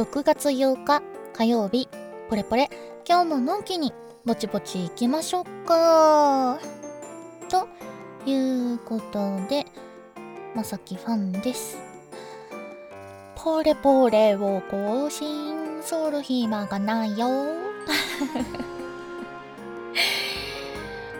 [0.00, 1.02] 6月8日
[1.34, 1.86] 火曜日
[2.30, 2.70] ポレポレ。
[3.06, 3.92] 今日ものんきに
[4.24, 6.58] ぼちぼち行きましょうか。
[7.50, 7.68] と
[8.24, 8.34] い
[8.76, 9.18] うこと
[9.50, 9.66] で
[10.54, 11.76] まさきファンです。
[13.36, 17.28] ポレポレを更新する暇がないよ。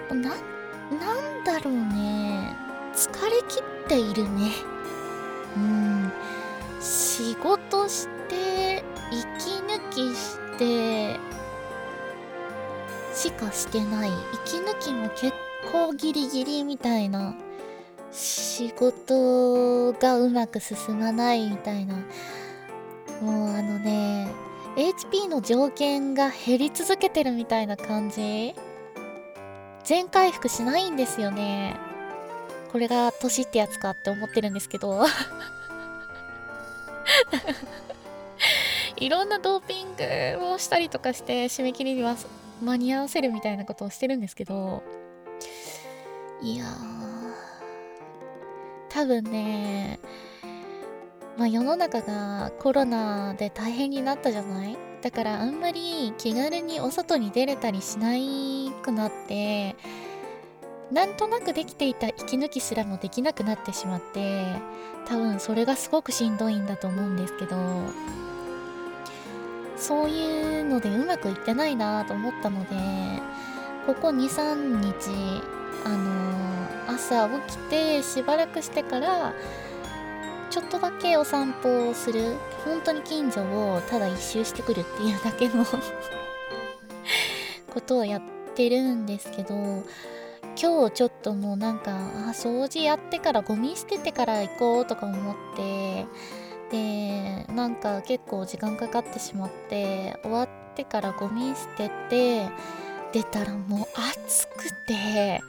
[0.08, 2.56] な、なんだろうね。
[2.94, 4.52] 疲れ切っているね。
[5.54, 6.10] うん。
[6.80, 8.39] 仕事して
[9.10, 11.18] 息抜きして
[13.14, 14.10] しかしてない。
[14.46, 15.32] 息抜きも結
[15.72, 17.34] 構ギリギリみたいな。
[18.12, 21.94] 仕事がうまく進まないみたいな。
[23.20, 24.28] もうあのね
[24.76, 28.54] HP の条件が減り続けてるみたいな感じ。
[29.84, 31.76] 全回復しないんですよね。
[32.70, 35.04] これが年ってやつかって思ってるんですけど。
[39.00, 42.16] いろんなドーピングをしたりとかして締め切りには
[42.62, 44.82] 間に合わせるみたいなことをしてるんですけど
[46.42, 46.66] いや
[48.90, 49.98] 多分ね
[51.38, 54.76] まあ世の中がコロナで大変になったじゃない？
[55.00, 59.76] だからあんまり気軽にお外に出れたりしないくなって
[60.92, 64.44] なんとなくできていた息抜きすらもできなくなってしまって
[65.06, 67.56] 多分それがすごくしんどいんだと思うんですけど
[69.80, 72.76] そういうのでうまくいってないなと思ったので
[73.86, 75.42] ここ23日
[75.84, 79.32] あのー、朝起きてしばらくしてから
[80.50, 82.36] ちょっとだけお散歩をする。
[82.64, 85.64] 本当に近所をただ一周してくるっていうだけの
[87.72, 88.22] ことをやっ
[88.54, 89.54] てるんですけど
[90.60, 91.94] 今日ちょっともうなんかあ
[92.32, 96.06] 掃除やってからゴミ捨ててから行こうとか思って
[96.70, 102.48] でなんか結構時間かかってしまって終わってからゴミ捨てて
[103.12, 103.86] 出たらもう
[104.22, 105.40] 暑くて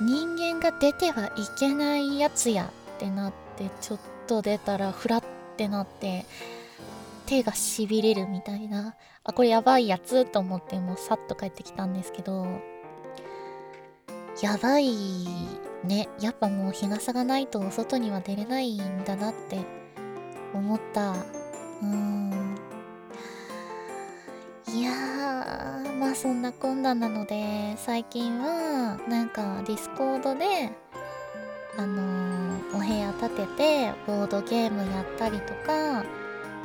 [0.00, 5.22] 人間が出てはいけないやつやってなってちょっと出たらフラっ
[5.56, 6.24] てなって
[7.26, 8.94] 手がしびれるみたいな。
[9.26, 12.46] あこれやばいやつと思ってもうさっと帰ってきたんですけど
[14.42, 15.26] やばい
[15.84, 16.08] ね。
[16.20, 19.83] やっぱもう日傘がないと外には出れないんだなって
[20.54, 21.10] 思った。
[21.10, 22.56] うーん。
[24.68, 30.70] いやーまあそんなこんななので最近はなんかディスコードで
[31.78, 36.04] あのー、お部屋立ててボードゲームやったりとか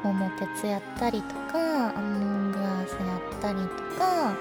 [0.04, 3.68] 桃鉄やったりとか Among Us やったりと
[4.00, 4.36] かあ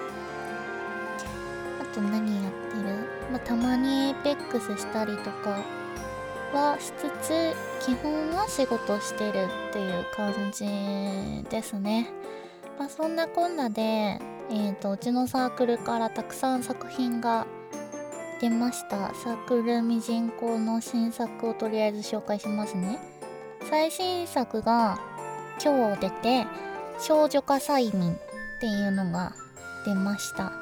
[1.94, 3.06] と何やってる？
[3.30, 5.59] まあ、たまにエイペックスしたりとか
[6.53, 7.54] はしつつ
[7.84, 12.09] 基本は仕事してるっていう感じですね。
[12.78, 17.47] まあ、そんなこんなで、えーと、うちのサークルからたくさん作品が
[18.41, 19.14] 出ました。
[19.14, 22.98] サークルミジンコの新作をとりあえず紹介しますね。
[23.69, 24.98] 最新作が
[25.62, 26.47] 今日出て
[27.00, 28.16] 少女化催眠っ
[28.60, 29.34] ていうのが
[29.84, 30.53] 出ました。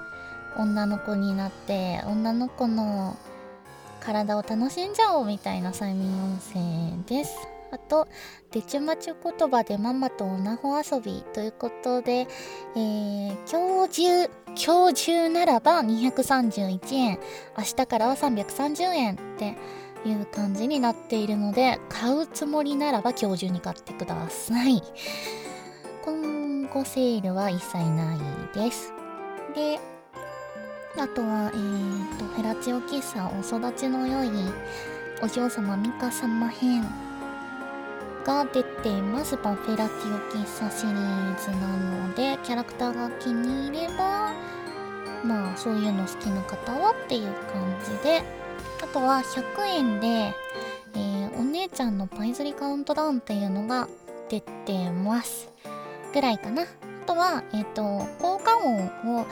[0.59, 3.17] 女の子になって女の子の
[4.07, 7.37] 体を楽しんじゃおうみたいな催眠音声です
[7.73, 8.07] あと、
[8.53, 12.29] デチュマチュ言葉でママとオナホ遊びということで、
[12.77, 14.31] えー、今日中、
[14.67, 17.19] 今日中ならば231円、
[17.59, 19.57] 明日からは330円って
[20.09, 24.81] いう感じになっているので、買うつもりならば今日中に買ってください。
[26.05, 28.19] 今後セールは一切ない
[28.55, 28.93] です。
[29.57, 29.81] で、
[30.99, 34.31] あとは、えーと、フェラチオ喫茶お育ちの良い
[35.23, 36.83] お嬢様ミカ様編
[38.25, 39.37] が出ています。
[39.37, 44.33] バフェラチオ喫茶シリーズなので、キャラクターが気に入れば、
[45.23, 48.23] まあ、そういうの好きな方はっていう感じで、
[48.83, 53.87] あとは100円で、えー、お姉ちゃんのパイズリカウントダウンっていうのが
[54.31, 55.51] 出てます。
[56.15, 56.63] ぐらいかな。
[56.63, 56.67] あ
[57.07, 58.87] とは、えっ、ー、と、効果音
[59.21, 59.27] を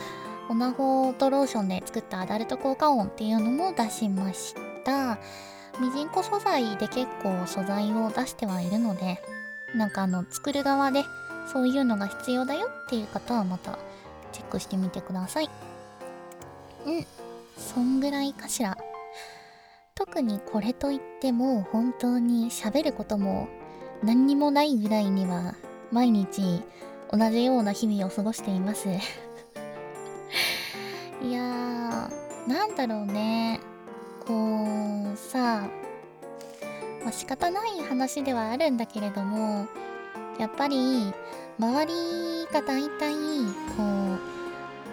[0.49, 4.55] オナホートローションで作ったアダルト効果音っていうのも出しまし
[4.85, 5.19] た。
[5.81, 9.21] ミジンコ素材で結構素材を出してはいるので、
[9.75, 11.03] なんかあの、作る側で
[11.53, 13.79] そういうのが必要だよっていう方はまた
[14.33, 15.51] チェックしてみてください。
[16.87, 17.07] うん。
[17.57, 18.77] そんぐらいかしら。
[19.95, 23.49] 特にこれといっても本当に喋ることも
[24.03, 25.55] 何にもないぐらいには
[25.93, 26.63] 毎日
[27.11, 28.89] 同じような日々を過ごしています
[31.25, 33.59] いやー、なんだろうね。
[34.27, 34.35] こ
[35.15, 35.67] う、さ、
[37.03, 39.67] まあ、仕方ない話ではあるんだけれども、
[40.39, 41.15] やっぱり
[41.59, 41.93] 周り
[42.53, 43.15] が大体
[43.77, 44.35] こう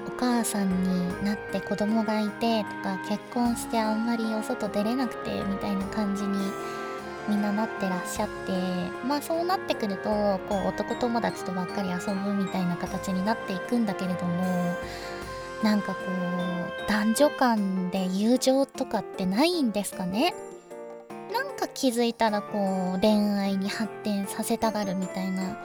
[0.08, 6.38] お母さんになって子供がいてとか結婚してあんまりお外出れなくてみたいな感じに
[7.28, 8.52] みんななってらっしゃって
[9.08, 14.76] まあそうなってくるとこう男友達とばっかり遊ぶみたいな形になっていくんだけれども
[15.64, 16.00] なんかこ
[16.86, 20.34] う男女間で友情とかってないんですかね？
[21.32, 25.58] なんか気づいたらこう恋愛に発展させたがるみたいな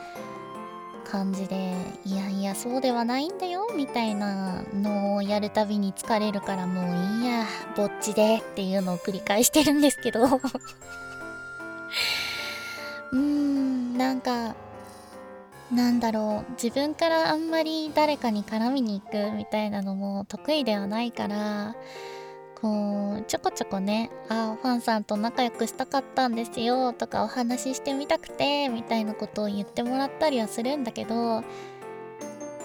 [1.10, 6.84] 感じでいやいやそうではないんだよみたいなのをやるたびに疲れるからもう
[7.22, 7.44] いいや
[7.76, 10.24] ぼっちでっていうのを繰り返してるんですけど。
[13.12, 14.54] うーんなんか
[15.72, 21.74] なんだろう自分からあんまり誰かに絡みに行くみたいなのも得意ではないから
[22.60, 31.42] こうちょこちょこねあファンさんと仲良くしたかったんですよとかお話ししてみたくてみたいなことを言ってもらったりはするんだけどあ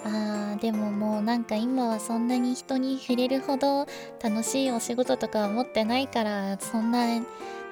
[0.06, 3.88] ーでももうなんか今はそんなに人に触れるほど
[4.24, 7.08] 楽しいお仕事とかは持ってないからそんな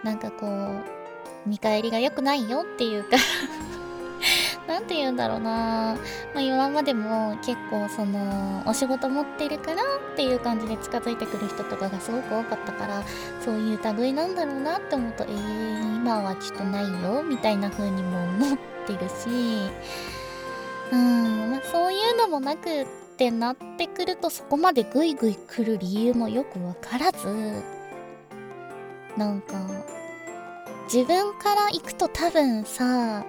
[0.03, 3.17] なんかこう見返りが良くないよっていうか。
[4.69, 5.95] 何て言うんだろうな、
[6.36, 13.04] まあ、今までも結構そのお仕事持ってるからっていう感じで近づいてくる人とかがすごく多かったから
[13.44, 19.27] そういう類なんだろうなって思うとえー、今はちょっとないよみたいな風にも思ってるし。
[20.92, 27.27] うん、まあ、そういうのもなくってなってくるとそこまでグイグイ来る理由もよくわからず
[29.16, 29.54] なんか
[30.92, 33.24] 自分から行くと多分さ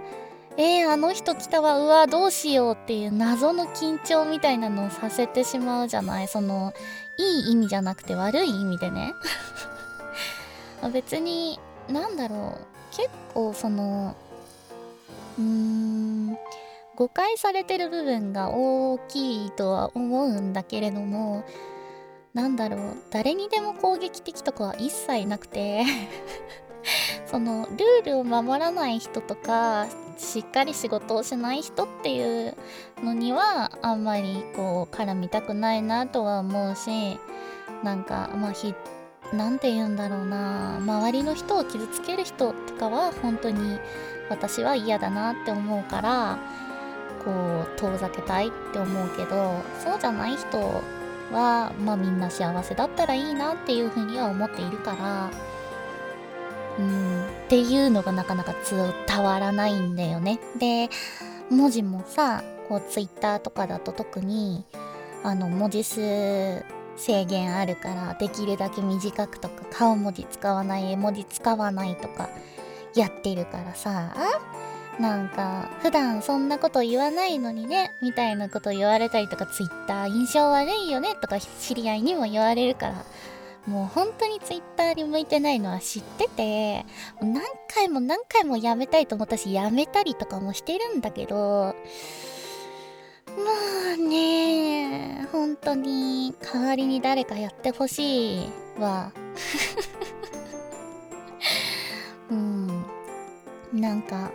[0.62, 1.78] えー、あの人来たわ。
[1.78, 6.28] うわどうしようっていう謎の緊張みたいなのをさせてしまうじゃない？
[6.28, 6.74] その
[7.16, 9.14] いい意味じゃなくて悪い意味でね。
[10.92, 11.58] 別に
[11.88, 12.66] なんだろう。
[12.94, 14.14] 結構その
[15.38, 16.36] うーん
[16.94, 21.42] 誤解されてる部分が大きいとは思うんだけれども
[22.34, 22.80] なんだろう。
[23.10, 25.84] 誰にでも攻撃的とかは一切なくて。
[27.30, 29.86] そのルールを守らない人とか
[30.20, 32.54] しっかり仕事をしない人っていう
[33.02, 37.18] のにはあんまりこう絡みたくないなとは思うし
[37.82, 38.74] なんかまあひ
[39.32, 43.78] 何て言うんだろうな周りの人を傷つける人とかは本当に
[44.28, 46.38] 私は嫌だなって思うから
[47.24, 50.58] こう遠ざけたいって思うけどそうじゃない人
[51.32, 55.49] はまあみんな幸せだったらいいなっていうふうには思っているから。
[56.78, 58.54] うんっていうのがなかなか
[59.08, 60.38] 伝わらないんだよね。
[60.58, 60.88] で
[61.50, 64.64] 文字もさこう Twitter とかだと特に
[65.24, 66.64] あの文字数
[66.96, 72.28] 制限あるからできるだけ短くとか顔文字使わない絵文字使わないとか
[72.94, 74.14] やってるからさ
[74.98, 83.04] なんか普段そんなこと言わないのにねみたいなこと言われたりとか Twitter 印象悪いよねとか知り合いにも言われるから
[83.66, 86.86] もう本当にツイッターに向いてないのは知ってて、
[87.20, 87.42] 何
[87.72, 91.74] 回も何回もやめたいと思ったし、やめたりとかもしてるんだけど、も
[93.98, 99.12] うね、本当に代わりに誰かやってほしいわ。
[102.30, 102.84] うん。
[103.72, 104.30] なんか、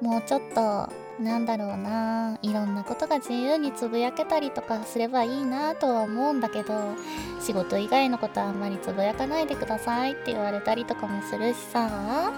[0.00, 2.38] もうちょっと、なんだろうな。
[2.42, 6.94] いろんなことが自由につぶやけたりとかすればいいなとは思うんだけど
[7.40, 12.32] 仕事以外のことはあんまりつぶやかないでくださいって言われたりとかもするしさ。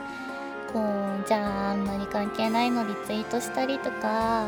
[0.72, 4.46] こうじゃああんまり関係ないのリツイートしたりとか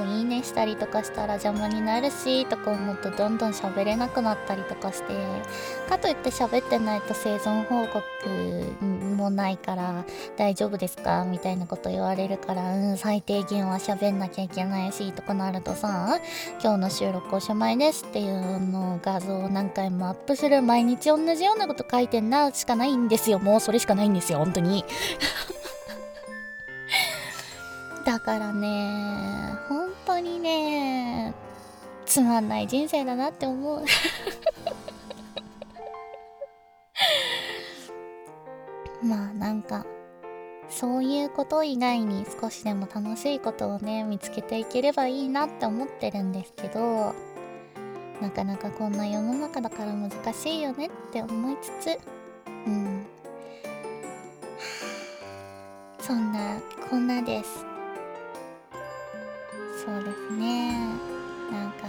[0.00, 5.12] こういいねしたりとかしたら邪魔になるしとか思うとどんどん喋れなくなったりとかして
[5.90, 8.02] かといって喋ってないと生存報告
[8.80, 10.06] もないから
[10.38, 16.18] 大丈夫ですかみたいなこと言われるからうん最低限は喋んなきゃいけないしとかなるとさ
[16.62, 23.38] 今日の収録おしまいですっていうの画像を何回もアップする毎日同じようなこと書いてんなしかないんですよ。
[23.38, 24.84] もうそれしかないんですよ本当に。
[28.04, 31.34] だからね本当にね
[32.06, 33.84] つまんない人生だなって思う。
[39.02, 39.86] まあなんか
[40.68, 47.14] そういうこと以外に少しでも楽しいことをね見つけていければいいなって思ってるんですけど
[48.20, 51.98] なかなかこんな世の中だから難しいよねって思いつつ
[52.66, 53.06] うん。
[56.00, 57.69] そんなこんなです。
[60.30, 60.74] ね。
[61.50, 61.86] なんか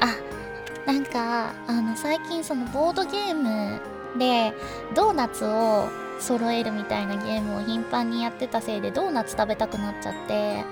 [0.00, 3.80] あなんかあの最近そのボードゲーム
[4.18, 4.52] で
[4.94, 5.88] ドーナツを
[6.20, 10.64] 揃えるみたいなゲームを頻繁にやってたせいでドーナツ食べたくなっちゃって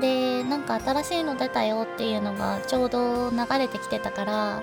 [0.00, 4.62] でなんか新しいの出たよっていうのがちょうど流れてきてたから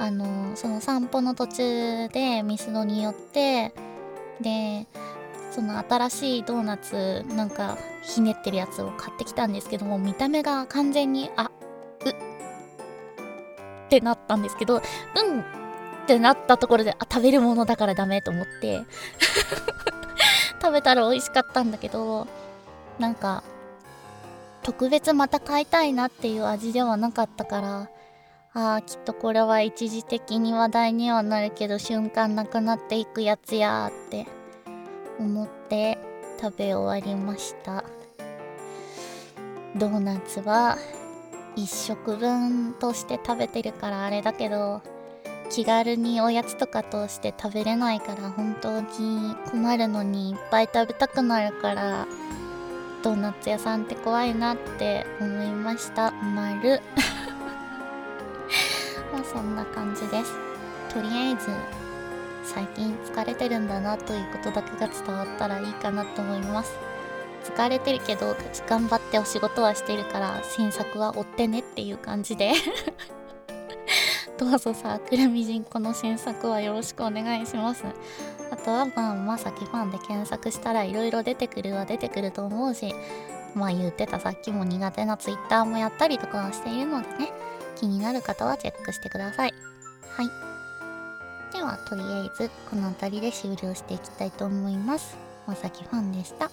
[0.00, 3.72] あのその散歩の途中でミスドに寄って
[4.40, 4.86] で
[5.54, 11.50] その新しいドーナツなんかひねってるやつを買ってきたんですけども見た目が完全にあ
[12.04, 12.14] うっ
[13.90, 14.80] てなったんですけどうん
[15.40, 15.44] っ
[16.06, 18.80] てなったところであ食べるものだからダメと思って
[20.60, 22.26] 食べたら美味しかったんだけど
[22.98, 23.44] なんか
[24.62, 27.88] 特別また買いたいなっていう味ではなかったから
[28.54, 34.26] ああきっとこれは一時的に話題にはなるけど瞬間なくなっていくやつやーって
[35.22, 35.98] 思って
[36.40, 37.84] 食べ終わりました。
[39.76, 40.76] ドーナツは
[41.56, 44.82] 1食分として食べてるからあれだけど
[45.50, 52.06] 気軽におやつとかとして食べれないから本当に困るのにいっぱい食べたくなるから
[53.02, 56.12] ドーナツ屋さんって怖いなって思いました。
[56.12, 56.80] 丸
[59.12, 60.32] まあそんな感じです。
[60.92, 61.48] とりあえず
[62.42, 66.72] 最近疲れてるんだなということだけが伝わったらいいかなと思います。
[67.44, 68.36] 疲れてるけど
[68.68, 72.52] 頑張ってお仕事はしてるから新作は追ってねっていう感じで。
[74.38, 77.84] どうぞさくるみじんこの新作はよろしくお願いします。
[78.50, 82.94] あとはまあまさきファンで検索したらいろいろ出てくるは出てくると思うし
[83.54, 87.32] まあ言ってたさっきも苦手な Twitter もやったりとかはしているのでね
[87.76, 89.54] 気になる方はチェックしてください。
[90.16, 90.51] はい。
[91.52, 95.16] ではとりあえずこの辺りで終了していきたいと思います。
[95.46, 96.50] まさきファンでした。